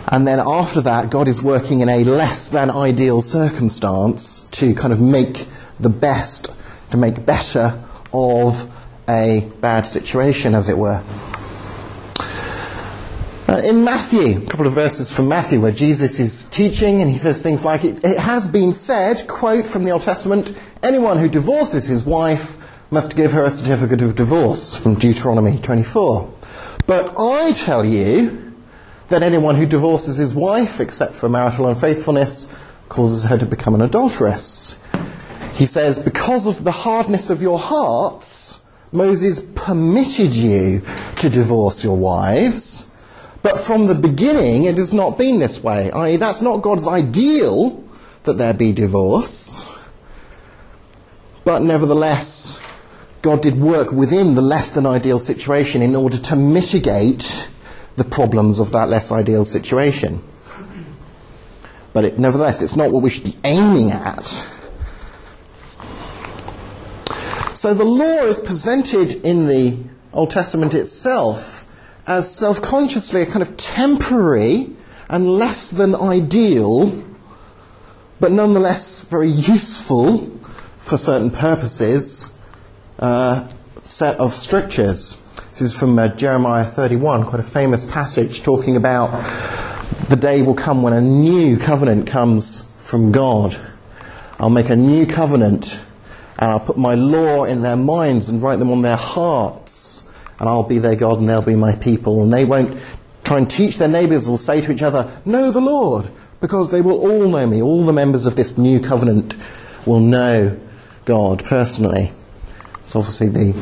And 0.08 0.26
then 0.26 0.38
after 0.38 0.80
that, 0.82 1.10
God 1.10 1.28
is 1.28 1.42
working 1.42 1.80
in 1.80 1.88
a 1.88 2.04
less 2.04 2.48
than 2.48 2.70
ideal 2.70 3.20
circumstance 3.20 4.46
to 4.52 4.74
kind 4.74 4.92
of 4.92 5.00
make 5.00 5.46
the 5.80 5.90
best, 5.90 6.50
to 6.92 6.96
make 6.96 7.26
better 7.26 7.82
of 8.12 8.70
a 9.08 9.48
bad 9.60 9.86
situation, 9.86 10.54
as 10.54 10.68
it 10.68 10.78
were. 10.78 11.02
Uh, 13.56 13.60
in 13.60 13.82
Matthew, 13.82 14.36
a 14.36 14.46
couple 14.50 14.66
of 14.66 14.74
verses 14.74 15.14
from 15.14 15.28
Matthew 15.28 15.62
where 15.62 15.72
Jesus 15.72 16.20
is 16.20 16.42
teaching 16.50 17.00
and 17.00 17.10
he 17.10 17.16
says 17.16 17.40
things 17.40 17.64
like, 17.64 17.84
it, 17.84 18.04
it 18.04 18.18
has 18.18 18.46
been 18.46 18.70
said, 18.70 19.26
quote 19.28 19.64
from 19.64 19.84
the 19.84 19.92
Old 19.92 20.02
Testament, 20.02 20.54
anyone 20.82 21.16
who 21.16 21.26
divorces 21.26 21.86
his 21.86 22.04
wife 22.04 22.58
must 22.90 23.16
give 23.16 23.32
her 23.32 23.44
a 23.44 23.50
certificate 23.50 24.02
of 24.02 24.14
divorce 24.14 24.76
from 24.76 24.96
Deuteronomy 24.96 25.58
24. 25.58 26.30
But 26.86 27.14
I 27.18 27.52
tell 27.52 27.82
you 27.82 28.54
that 29.08 29.22
anyone 29.22 29.54
who 29.54 29.64
divorces 29.64 30.18
his 30.18 30.34
wife, 30.34 30.78
except 30.78 31.14
for 31.14 31.30
marital 31.30 31.66
unfaithfulness, 31.66 32.54
causes 32.90 33.24
her 33.24 33.38
to 33.38 33.46
become 33.46 33.74
an 33.74 33.80
adulteress. 33.80 34.78
He 35.54 35.64
says, 35.64 35.98
because 35.98 36.46
of 36.46 36.62
the 36.62 36.72
hardness 36.72 37.30
of 37.30 37.40
your 37.40 37.58
hearts, 37.58 38.62
Moses 38.92 39.50
permitted 39.54 40.34
you 40.34 40.82
to 41.16 41.30
divorce 41.30 41.82
your 41.82 41.96
wives. 41.96 42.85
But 43.42 43.58
from 43.58 43.86
the 43.86 43.94
beginning, 43.94 44.64
it 44.64 44.76
has 44.76 44.92
not 44.92 45.16
been 45.16 45.38
this 45.38 45.62
way. 45.62 45.90
I.e., 45.90 46.16
that's 46.16 46.40
not 46.40 46.62
God's 46.62 46.86
ideal 46.86 47.84
that 48.24 48.38
there 48.38 48.54
be 48.54 48.72
divorce. 48.72 49.70
But 51.44 51.62
nevertheless, 51.62 52.60
God 53.22 53.40
did 53.40 53.60
work 53.60 53.92
within 53.92 54.34
the 54.34 54.42
less 54.42 54.72
than 54.72 54.84
ideal 54.84 55.18
situation 55.18 55.80
in 55.82 55.94
order 55.94 56.18
to 56.18 56.36
mitigate 56.36 57.48
the 57.96 58.04
problems 58.04 58.58
of 58.58 58.72
that 58.72 58.88
less 58.88 59.10
ideal 59.12 59.44
situation. 59.44 60.20
But 61.92 62.04
it, 62.04 62.18
nevertheless, 62.18 62.62
it's 62.62 62.76
not 62.76 62.90
what 62.90 63.02
we 63.02 63.10
should 63.10 63.24
be 63.24 63.36
aiming 63.44 63.90
at. 63.90 64.24
So 67.54 67.72
the 67.74 67.84
law 67.84 68.26
is 68.26 68.38
presented 68.38 69.24
in 69.24 69.46
the 69.46 69.78
Old 70.12 70.30
Testament 70.30 70.74
itself 70.74 71.65
as 72.06 72.32
self 72.34 72.62
consciously 72.62 73.22
a 73.22 73.26
kind 73.26 73.42
of 73.42 73.56
temporary 73.56 74.70
and 75.08 75.28
less 75.28 75.70
than 75.70 75.94
ideal, 75.94 77.04
but 78.20 78.32
nonetheless 78.32 79.00
very 79.00 79.30
useful 79.30 80.18
for 80.76 80.96
certain 80.96 81.30
purposes, 81.30 82.40
uh, 82.98 83.48
set 83.82 84.18
of 84.18 84.32
strictures. 84.32 85.22
This 85.50 85.62
is 85.62 85.76
from 85.78 85.98
uh, 85.98 86.08
Jeremiah 86.08 86.64
31, 86.64 87.24
quite 87.24 87.40
a 87.40 87.42
famous 87.42 87.84
passage 87.84 88.42
talking 88.42 88.76
about 88.76 89.10
the 90.08 90.16
day 90.16 90.42
will 90.42 90.54
come 90.54 90.82
when 90.82 90.92
a 90.92 91.00
new 91.00 91.58
covenant 91.58 92.06
comes 92.06 92.70
from 92.78 93.10
God. 93.10 93.58
I'll 94.38 94.50
make 94.50 94.70
a 94.70 94.76
new 94.76 95.06
covenant 95.06 95.84
and 96.38 96.50
I'll 96.50 96.60
put 96.60 96.76
my 96.76 96.94
law 96.94 97.44
in 97.44 97.62
their 97.62 97.76
minds 97.76 98.28
and 98.28 98.42
write 98.42 98.58
them 98.58 98.70
on 98.70 98.82
their 98.82 98.96
hearts 98.96 100.05
and 100.38 100.48
I'll 100.48 100.62
be 100.62 100.78
their 100.78 100.96
God 100.96 101.18
and 101.18 101.28
they'll 101.28 101.42
be 101.42 101.54
my 101.54 101.74
people. 101.74 102.22
And 102.22 102.32
they 102.32 102.44
won't 102.44 102.78
try 103.24 103.38
and 103.38 103.50
teach 103.50 103.78
their 103.78 103.88
neighbours 103.88 104.28
or 104.28 104.38
say 104.38 104.60
to 104.60 104.72
each 104.72 104.82
other, 104.82 105.10
Know 105.24 105.50
the 105.50 105.60
Lord, 105.60 106.10
because 106.40 106.70
they 106.70 106.80
will 106.80 106.98
all 106.98 107.28
know 107.28 107.46
me. 107.46 107.62
All 107.62 107.84
the 107.84 107.92
members 107.92 108.26
of 108.26 108.36
this 108.36 108.56
new 108.56 108.80
covenant 108.80 109.34
will 109.86 110.00
know 110.00 110.58
God 111.04 111.44
personally. 111.44 112.12
It's 112.80 112.94
obviously 112.94 113.28
the, 113.28 113.52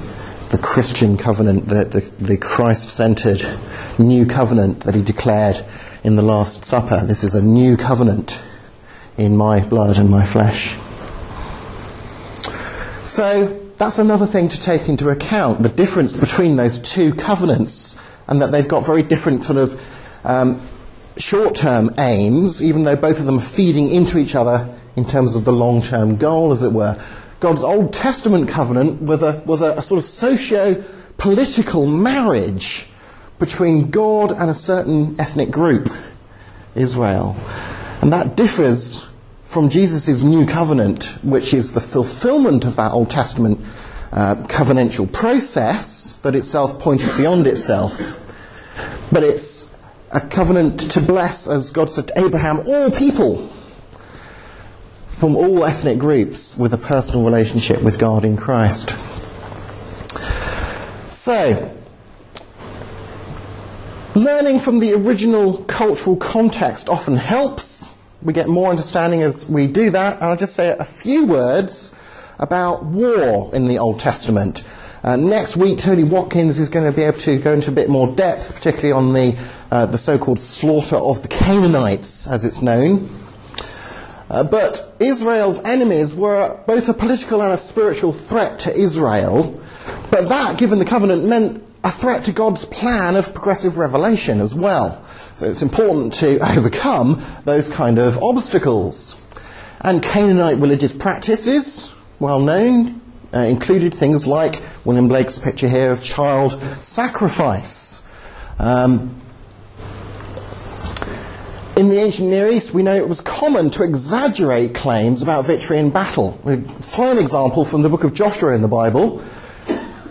the 0.50 0.58
Christian 0.58 1.16
covenant, 1.16 1.68
the, 1.68 1.84
the, 1.84 2.00
the 2.24 2.36
Christ 2.36 2.90
centered 2.90 3.42
new 3.98 4.26
covenant 4.26 4.80
that 4.80 4.94
he 4.94 5.02
declared 5.02 5.64
in 6.02 6.16
the 6.16 6.22
Last 6.22 6.64
Supper. 6.64 7.06
This 7.06 7.24
is 7.24 7.34
a 7.34 7.42
new 7.42 7.76
covenant 7.76 8.42
in 9.16 9.36
my 9.36 9.66
blood 9.66 9.98
and 9.98 10.10
my 10.10 10.24
flesh. 10.24 10.76
So, 13.02 13.63
that's 13.76 13.98
another 13.98 14.26
thing 14.26 14.48
to 14.48 14.60
take 14.60 14.88
into 14.88 15.08
account 15.08 15.62
the 15.62 15.68
difference 15.68 16.18
between 16.18 16.56
those 16.56 16.78
two 16.78 17.14
covenants 17.14 18.00
and 18.28 18.40
that 18.40 18.52
they've 18.52 18.68
got 18.68 18.86
very 18.86 19.02
different 19.02 19.44
sort 19.44 19.58
of 19.58 19.80
um, 20.24 20.60
short 21.16 21.54
term 21.54 21.94
aims, 21.98 22.62
even 22.62 22.84
though 22.84 22.96
both 22.96 23.20
of 23.20 23.26
them 23.26 23.38
are 23.38 23.42
feeding 23.42 23.90
into 23.90 24.18
each 24.18 24.34
other 24.34 24.74
in 24.96 25.04
terms 25.04 25.34
of 25.34 25.44
the 25.44 25.52
long 25.52 25.82
term 25.82 26.16
goal, 26.16 26.52
as 26.52 26.62
it 26.62 26.72
were. 26.72 27.00
God's 27.40 27.62
Old 27.62 27.92
Testament 27.92 28.48
covenant 28.48 29.02
was 29.02 29.22
a, 29.22 29.42
was 29.44 29.60
a, 29.60 29.72
a 29.72 29.82
sort 29.82 29.98
of 29.98 30.04
socio 30.04 30.82
political 31.18 31.86
marriage 31.86 32.88
between 33.38 33.90
God 33.90 34.32
and 34.32 34.50
a 34.50 34.54
certain 34.54 35.20
ethnic 35.20 35.50
group, 35.50 35.92
Israel. 36.74 37.36
And 38.00 38.12
that 38.12 38.36
differs 38.36 39.06
from 39.44 39.68
Jesus' 39.68 40.22
new 40.22 40.46
covenant, 40.46 41.04
which 41.22 41.54
is 41.54 41.72
the 41.72 41.80
fulfillment 41.80 42.64
of 42.64 42.76
that 42.76 42.92
Old 42.92 43.10
Testament 43.10 43.60
uh, 44.12 44.36
covenantal 44.48 45.12
process, 45.12 46.18
but 46.22 46.34
itself 46.34 46.78
pointed 46.78 47.16
beyond 47.16 47.46
itself. 47.46 48.20
But 49.12 49.22
it's 49.22 49.78
a 50.10 50.20
covenant 50.20 50.80
to 50.92 51.00
bless, 51.00 51.48
as 51.48 51.70
God 51.70 51.90
said 51.90 52.08
to 52.08 52.18
Abraham, 52.18 52.60
all 52.66 52.90
people 52.90 53.46
from 55.06 55.36
all 55.36 55.64
ethnic 55.64 55.98
groups 55.98 56.56
with 56.56 56.72
a 56.74 56.78
personal 56.78 57.24
relationship 57.24 57.82
with 57.82 57.98
God 57.98 58.24
in 58.24 58.36
Christ. 58.36 58.90
So, 61.08 61.72
learning 64.14 64.58
from 64.58 64.80
the 64.80 64.92
original 64.94 65.64
cultural 65.64 66.16
context 66.16 66.88
often 66.88 67.16
helps 67.16 67.93
we 68.24 68.32
get 68.32 68.48
more 68.48 68.70
understanding 68.70 69.22
as 69.22 69.48
we 69.48 69.66
do 69.66 69.90
that. 69.90 70.14
And 70.14 70.24
I'll 70.24 70.36
just 70.36 70.56
say 70.56 70.74
a 70.76 70.84
few 70.84 71.26
words 71.26 71.94
about 72.38 72.84
war 72.84 73.54
in 73.54 73.68
the 73.68 73.78
Old 73.78 74.00
Testament. 74.00 74.64
Uh, 75.04 75.16
next 75.16 75.56
week, 75.56 75.78
Tony 75.78 76.02
Watkins 76.02 76.58
is 76.58 76.70
going 76.70 76.90
to 76.90 76.96
be 76.96 77.02
able 77.02 77.18
to 77.18 77.38
go 77.38 77.52
into 77.52 77.70
a 77.70 77.74
bit 77.74 77.90
more 77.90 78.08
depth, 78.08 78.54
particularly 78.54 78.92
on 78.92 79.12
the, 79.12 79.38
uh, 79.70 79.84
the 79.84 79.98
so 79.98 80.16
called 80.16 80.40
slaughter 80.40 80.96
of 80.96 81.20
the 81.20 81.28
Canaanites, 81.28 82.26
as 82.26 82.46
it's 82.46 82.62
known. 82.62 83.06
Uh, 84.30 84.42
but 84.42 84.96
Israel's 84.98 85.62
enemies 85.62 86.14
were 86.14 86.58
both 86.66 86.88
a 86.88 86.94
political 86.94 87.42
and 87.42 87.52
a 87.52 87.58
spiritual 87.58 88.14
threat 88.14 88.58
to 88.60 88.74
Israel. 88.74 89.60
But 90.10 90.30
that, 90.30 90.56
given 90.56 90.78
the 90.78 90.86
covenant, 90.86 91.24
meant 91.24 91.62
a 91.84 91.90
threat 91.90 92.24
to 92.24 92.32
God's 92.32 92.64
plan 92.64 93.14
of 93.14 93.34
progressive 93.34 93.76
revelation 93.76 94.40
as 94.40 94.54
well. 94.54 95.04
So 95.36 95.48
it's 95.48 95.60
important 95.60 96.14
to 96.14 96.38
overcome 96.56 97.22
those 97.44 97.68
kind 97.68 97.98
of 97.98 98.20
obstacles. 98.22 99.20
And 99.82 100.02
Canaanite 100.02 100.58
religious 100.58 100.94
practices, 100.94 101.94
well 102.18 102.40
known, 102.40 103.02
uh, 103.34 103.40
included 103.40 103.92
things 103.92 104.26
like 104.26 104.62
William 104.86 105.08
Blake's 105.08 105.38
picture 105.38 105.68
here 105.68 105.90
of 105.90 106.02
child 106.02 106.58
sacrifice. 106.78 108.08
Um, 108.58 109.20
in 111.76 111.88
the 111.88 111.98
ancient 111.98 112.30
Near 112.30 112.48
East, 112.48 112.72
we 112.72 112.82
know 112.82 112.94
it 112.94 113.08
was 113.08 113.20
common 113.20 113.68
to 113.72 113.82
exaggerate 113.82 114.74
claims 114.74 115.20
about 115.20 115.44
victory 115.44 115.78
in 115.80 115.90
battle. 115.90 116.40
A 116.46 116.56
fine 116.80 117.18
example 117.18 117.64
from 117.64 117.82
the 117.82 117.90
book 117.90 118.04
of 118.04 118.14
Joshua 118.14 118.54
in 118.54 118.62
the 118.62 118.68
Bible, 118.68 119.22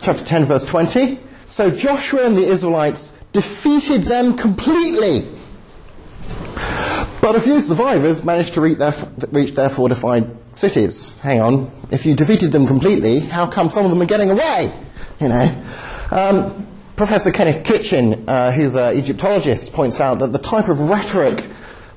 chapter 0.02 0.24
10, 0.24 0.46
verse 0.46 0.66
20. 0.66 1.20
So 1.54 1.70
Joshua 1.70 2.26
and 2.26 2.36
the 2.36 2.46
Israelites 2.48 3.12
defeated 3.32 4.06
them 4.06 4.36
completely. 4.36 5.28
But 7.22 7.36
a 7.36 7.40
few 7.40 7.62
survivors 7.62 8.26
managed 8.26 8.56
to 8.56 8.62
reach 8.62 8.80
their, 8.80 8.92
reach 9.32 9.52
their 9.52 9.70
fortified 9.70 10.36
cities. 10.56 11.16
Hang 11.20 11.42
on, 11.42 11.72
if 11.92 12.08
you 12.08 12.16
defeated 12.16 12.52
them 12.54 12.66
completely, 12.66 13.20
how 13.20 13.46
come 13.46 13.70
some 13.70 13.86
of 13.86 13.92
them 13.92 14.02
are 14.02 14.08
getting 14.08 14.32
away? 14.32 14.74
You 15.20 15.28
know. 15.28 15.64
Um, 16.10 16.68
Professor 16.96 17.32
Kenneth 17.32 17.64
Kitchen, 17.64 18.28
uh, 18.28 18.52
who's 18.52 18.74
an 18.74 18.98
Egyptologist, 18.98 19.74
points 19.74 20.02
out 20.02 20.18
that 20.20 20.32
the 20.32 20.40
type 20.40 20.70
of 20.70 20.80
rhetoric 20.80 21.46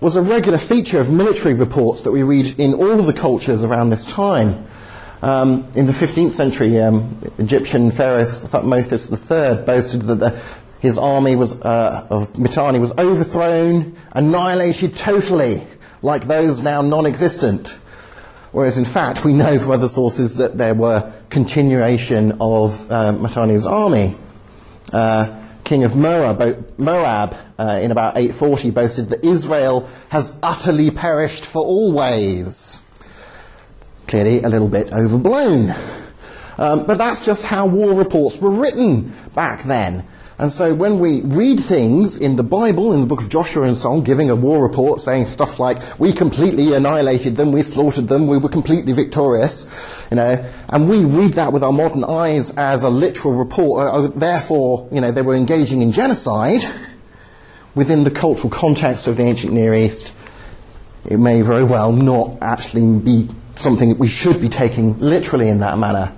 was 0.03 0.17
a 0.17 0.21
regular 0.21 0.59
feature 0.59 1.01
of 1.01 1.11
military 1.11 1.55
reports 1.55 2.03
that 2.03 2.13
we 2.13 2.23
read 2.23 2.61
in 2.61 2.75
all 2.75 2.99
the 2.99 3.15
cultures 3.15 3.65
around 3.65 3.89
this 3.89 4.05
time. 4.05 4.67
Um, 5.27 5.67
in 5.75 5.87
the 5.87 5.93
15th 5.93 6.31
century, 6.31 6.81
um, 6.81 7.19
Egyptian 7.39 7.91
pharaoh 7.91 8.23
Thutmose 8.23 8.93
III 9.11 9.65
boasted 9.65 10.03
that 10.03 10.15
the, 10.21 10.41
his 10.79 10.99
army 10.99 11.35
was, 11.35 11.61
uh, 11.63 12.07
of 12.11 12.39
Mitanni 12.39 12.79
was 12.79 12.97
overthrown, 12.97 13.97
annihilated 14.13 14.95
totally, 14.97 15.67
like 16.01 16.27
those 16.27 16.63
now 16.63 16.81
non-existent. 16.81 17.71
Whereas 18.53 18.79
in 18.79 18.85
fact, 18.85 19.25
we 19.25 19.33
know 19.33 19.59
from 19.59 19.73
other 19.73 19.89
sources 19.89 20.37
that 20.37 20.59
there 20.59 20.75
were 20.75 21.13
continuation 21.29 22.37
of 22.41 22.89
uh, 22.89 23.11
Mitanni's 23.11 23.67
army 23.67 24.15
uh, 24.93 25.43
king 25.65 25.83
of 25.83 25.97
Moab, 25.97 26.79
Moab 26.79 27.37
uh, 27.59 27.81
in 27.83 27.91
about 27.91 28.17
840 28.17 28.71
boasted 28.71 29.09
that 29.09 29.25
Israel 29.25 29.91
has 30.11 30.39
utterly 30.41 30.93
perished 30.93 31.45
for 31.45 31.65
always. 31.65 32.86
Clearly 34.09 34.43
a 34.43 34.49
little 34.49 34.69
bit 34.69 34.93
overblown. 34.93 35.75
Um, 36.59 36.87
but 36.87 36.99
that's 36.99 37.25
just 37.25 37.47
how 37.47 37.67
war 37.67 37.95
reports 37.95 38.39
were 38.39 38.51
written 38.51 39.13
back 39.35 39.63
then. 39.65 40.07
And 40.39 40.53
so 40.53 40.75
when 40.75 40.99
we 40.99 41.23
read 41.23 41.61
things 41.61 42.19
in 42.19 42.37
the 42.37 42.43
Bible, 42.43 42.93
in 42.93 43.01
the 43.01 43.07
book 43.07 43.23
of 43.23 43.31
Joshua 43.31 43.63
and 43.63 43.77
so 43.77 43.93
on, 43.93 44.05
giving 44.05 44.29
a 44.29 44.37
war 44.37 44.63
report, 44.63 45.01
saying 45.01 45.27
stuff 45.27 45.59
like, 45.59 45.99
we 45.99 46.13
completely 46.13 46.75
annihilated 46.75 47.37
them, 47.37 47.53
we 47.53 47.63
slaughtered 47.63 48.09
them, 48.09 48.27
we 48.27 48.37
were 48.37 48.51
completely 48.51 48.93
victorious, 48.93 49.65
you 50.11 50.17
know, 50.17 50.45
and 50.69 50.91
we 50.91 51.05
read 51.07 51.35
that 51.35 51.55
with 51.55 51.63
our 51.63 51.73
modern 51.73 52.05
eyes 52.05 52.55
as 52.59 52.83
a 52.83 52.91
literal 52.91 53.35
report, 53.35 53.87
uh, 53.87 53.93
uh 53.93 54.09
therefore, 54.09 54.87
you 54.93 55.01
know, 55.01 55.11
they 55.11 55.23
were 55.23 55.35
engaging 55.35 55.81
in 55.81 55.91
genocide 55.91 56.63
within 57.75 58.05
the 58.05 58.11
cultural 58.11 58.51
context 58.51 59.07
of 59.07 59.17
the 59.17 59.23
ancient 59.23 59.55
Near 59.55 59.75
East, 59.75 60.15
it 61.07 61.19
may 61.19 61.41
very 61.41 61.65
well 61.65 61.93
not 61.93 62.39
actually 62.43 62.99
be 62.99 63.29
something 63.57 63.89
that 63.89 63.99
we 63.99 64.09
should 64.09 64.41
be 64.41 64.49
taking 64.49 64.99
literally 65.01 65.49
in 65.49 65.61
that 65.61 65.79
manner. 65.79 66.15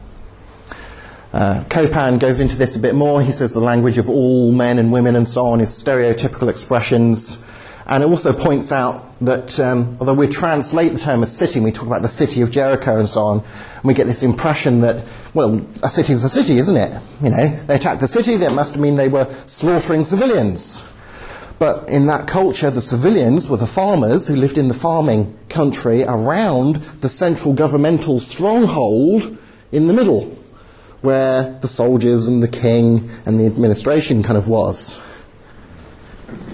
Uh, 1.33 1.63
Copan 1.69 2.19
goes 2.19 2.41
into 2.41 2.57
this 2.57 2.77
a 2.77 2.81
bit 2.81 2.95
more. 2.95 3.23
He 3.23 3.33
says 3.33 3.53
the 3.53 3.61
language 3.61 3.99
of 3.99 4.09
all 4.09 4.51
men 4.53 4.79
and 4.79 4.93
women 4.93 5.15
and 5.15 5.29
so 5.29 5.47
on 5.47 5.61
is 5.61 5.71
stereotypical 5.71 6.49
expressions. 6.49 7.45
And 7.87 8.03
it 8.03 8.07
also 8.07 8.33
points 8.33 8.71
out 8.71 9.19
that 9.21 9.59
um, 9.59 9.97
although 9.99 10.15
we 10.15 10.29
translate 10.29 10.93
the 10.93 11.01
term 11.01 11.23
as 11.23 11.35
city, 11.35 11.59
we 11.61 11.73
talk 11.73 11.87
about 11.87 12.03
the 12.03 12.09
city 12.09 12.43
of 12.43 12.51
Jericho 12.51 12.99
and 12.99 13.09
so 13.09 13.23
on, 13.23 13.39
and 13.39 13.85
we 13.85 13.95
get 13.95 14.07
this 14.07 14.23
impression 14.23 14.83
that, 14.83 15.07
well, 15.33 15.67
a 15.83 15.89
city 15.89 16.13
is 16.13 16.23
a 16.23 16.29
city, 16.29 16.59
isn't 16.59 16.77
it? 16.77 17.03
You 17.23 17.31
know, 17.31 17.49
they 17.67 17.77
attacked 17.77 18.01
the 18.01 18.09
city, 18.09 18.37
that 18.37 18.53
must 18.53 18.77
mean 18.77 18.97
they 18.97 19.09
were 19.09 19.35
slaughtering 19.47 20.05
civilians. 20.05 20.83
But 21.59 21.89
in 21.89 22.07
that 22.07 22.29
culture, 22.29 22.71
the 22.71 22.81
civilians 22.81 23.51
were 23.51 23.57
the 23.57 23.67
farmers 23.67 24.29
who 24.29 24.37
lived 24.37 24.59
in 24.59 24.69
the 24.69 24.75
farming 24.75 25.37
country 25.49 26.05
around 26.05 26.77
the 27.01 27.09
central 27.09 27.53
governmental 27.53 28.21
stronghold 28.21 29.37
in 29.73 29.89
the 29.89 29.93
middle 29.93 30.37
where 31.01 31.59
the 31.61 31.69
soldiers 31.69 32.27
and 32.27 32.43
the 32.43 32.49
king 32.49 33.11
and 33.25 33.39
the 33.39 33.47
administration 33.47 34.23
kind 34.23 34.37
of 34.37 34.49
was. 34.49 35.01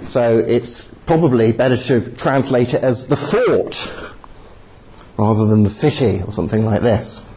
So 0.02 0.38
it's 0.38 0.84
probably 1.06 1.52
better 1.52 1.76
to 1.76 2.10
translate 2.16 2.74
it 2.74 2.82
as 2.82 3.08
the 3.08 3.16
fort 3.16 3.92
rather 5.18 5.46
than 5.46 5.62
the 5.62 5.70
city 5.70 6.22
or 6.22 6.32
something 6.32 6.64
like 6.64 6.82
this. 6.82 7.28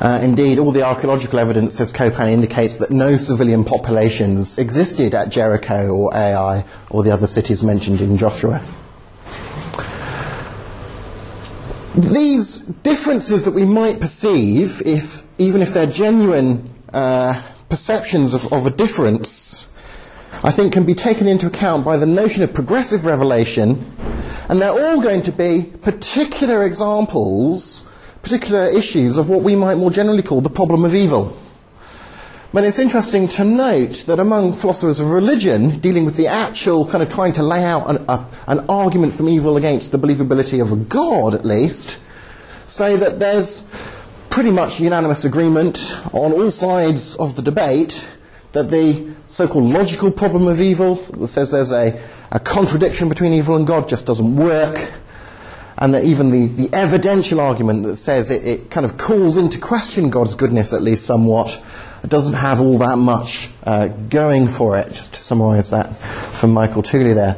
Uh, 0.00 0.20
indeed, 0.22 0.58
all 0.58 0.72
the 0.72 0.82
archaeological 0.82 1.38
evidence, 1.38 1.76
says 1.76 1.92
Copan, 1.92 2.28
indicates 2.28 2.78
that 2.78 2.90
no 2.90 3.16
civilian 3.16 3.64
populations 3.64 4.58
existed 4.58 5.14
at 5.14 5.30
Jericho 5.30 5.88
or 5.88 6.14
Ai 6.14 6.64
or 6.90 7.02
the 7.02 7.10
other 7.10 7.26
cities 7.26 7.62
mentioned 7.62 8.00
in 8.00 8.18
Joshua. 8.18 8.62
these 11.96 12.58
differences 12.58 13.44
that 13.44 13.52
we 13.52 13.64
might 13.64 14.00
perceive, 14.00 14.82
if, 14.84 15.24
even 15.38 15.62
if 15.62 15.72
they're 15.72 15.86
genuine 15.86 16.70
uh, 16.92 17.42
perceptions 17.70 18.34
of, 18.34 18.52
of 18.52 18.66
a 18.66 18.70
difference, 18.70 19.66
I 20.44 20.52
think 20.52 20.74
can 20.74 20.84
be 20.84 20.94
taken 20.94 21.26
into 21.26 21.46
account 21.46 21.84
by 21.84 21.96
the 21.96 22.06
notion 22.06 22.42
of 22.42 22.52
progressive 22.52 23.06
revelation, 23.06 23.90
and 24.48 24.60
they're 24.60 24.70
all 24.70 25.00
going 25.00 25.22
to 25.22 25.32
be 25.32 25.72
particular 25.82 26.64
examples, 26.64 27.90
particular 28.26 28.68
issues 28.68 29.18
of 29.18 29.28
what 29.28 29.42
we 29.42 29.54
might 29.54 29.76
more 29.76 29.88
generally 29.88 30.20
call 30.20 30.40
the 30.40 30.50
problem 30.50 30.84
of 30.84 30.92
evil. 30.92 31.32
But 32.52 32.64
it's 32.64 32.80
interesting 32.80 33.28
to 33.28 33.44
note 33.44 34.02
that 34.08 34.18
among 34.18 34.52
philosophers 34.52 34.98
of 34.98 35.10
religion, 35.10 35.78
dealing 35.78 36.04
with 36.04 36.16
the 36.16 36.26
actual 36.26 36.84
kind 36.88 37.04
of 37.04 37.08
trying 37.08 37.34
to 37.34 37.44
lay 37.44 37.62
out 37.62 37.88
an, 37.88 38.04
a, 38.08 38.26
an 38.48 38.68
argument 38.68 39.12
from 39.12 39.28
evil 39.28 39.56
against 39.56 39.92
the 39.92 39.98
believability 39.98 40.60
of 40.60 40.72
a 40.72 40.76
God, 40.76 41.36
at 41.36 41.44
least, 41.44 42.00
say 42.64 42.96
that 42.96 43.20
there's 43.20 43.64
pretty 44.28 44.50
much 44.50 44.80
unanimous 44.80 45.24
agreement 45.24 45.78
on 46.12 46.32
all 46.32 46.50
sides 46.50 47.14
of 47.14 47.36
the 47.36 47.42
debate 47.42 48.08
that 48.50 48.70
the 48.70 49.08
so 49.28 49.46
called 49.46 49.70
logical 49.72 50.10
problem 50.10 50.48
of 50.48 50.60
evil, 50.60 50.96
that 50.96 51.28
says 51.28 51.52
there's 51.52 51.70
a, 51.70 52.02
a 52.32 52.40
contradiction 52.40 53.08
between 53.08 53.32
evil 53.32 53.54
and 53.54 53.68
God, 53.68 53.88
just 53.88 54.04
doesn't 54.04 54.34
work 54.34 54.90
and 55.78 55.94
that 55.94 56.04
even 56.04 56.30
the, 56.30 56.46
the 56.46 56.74
evidential 56.74 57.40
argument 57.40 57.84
that 57.84 57.96
says 57.96 58.30
it, 58.30 58.44
it, 58.44 58.70
kind 58.70 58.86
of 58.86 58.96
calls 58.96 59.36
into 59.36 59.58
question 59.58 60.10
God's 60.10 60.34
goodness 60.34 60.72
at 60.72 60.82
least 60.82 61.06
somewhat 61.06 61.62
doesn't 62.08 62.34
have 62.34 62.60
all 62.60 62.78
that 62.78 62.96
much 62.96 63.50
uh, 63.64 63.88
going 63.88 64.46
for 64.46 64.78
it, 64.78 64.88
just 64.88 65.14
to 65.14 65.20
summarise 65.20 65.70
that 65.70 65.96
from 65.96 66.52
Michael 66.52 66.82
Tooley 66.82 67.14
there. 67.14 67.36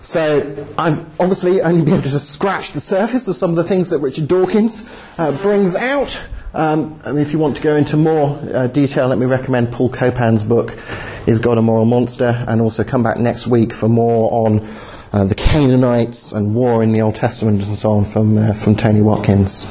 So 0.00 0.66
I've 0.78 1.04
obviously 1.20 1.60
only 1.60 1.84
been 1.84 1.94
able 1.94 2.02
to 2.02 2.18
scratch 2.18 2.72
the 2.72 2.80
surface 2.80 3.28
of 3.28 3.36
some 3.36 3.50
of 3.50 3.56
the 3.56 3.64
things 3.64 3.90
that 3.90 3.98
Richard 3.98 4.28
Dawkins 4.28 4.90
uh, 5.18 5.36
brings 5.42 5.76
out. 5.76 6.22
Um, 6.52 7.00
if 7.04 7.32
you 7.32 7.38
want 7.38 7.56
to 7.58 7.62
go 7.62 7.76
into 7.76 7.96
more 7.96 8.38
uh, 8.52 8.66
detail, 8.66 9.08
let 9.08 9.18
me 9.18 9.26
recommend 9.26 9.72
Paul 9.72 9.90
Copan's 9.90 10.42
book, 10.42 10.76
Is 11.26 11.38
God 11.38 11.58
a 11.58 11.62
Moral 11.62 11.84
Monster? 11.84 12.44
And 12.48 12.60
also 12.60 12.82
come 12.82 13.02
back 13.02 13.18
next 13.18 13.46
week 13.46 13.72
for 13.72 13.88
more 13.88 14.48
on 14.48 14.66
the 15.12 15.34
Canaanites 15.34 16.32
and 16.32 16.54
war 16.54 16.82
in 16.82 16.92
the 16.92 17.02
Old 17.02 17.16
Testament 17.16 17.66
and 17.66 17.76
so 17.76 17.90
on 17.90 18.04
from, 18.04 18.38
uh, 18.38 18.52
from 18.52 18.74
Tony 18.76 19.00
Watkins. 19.00 19.68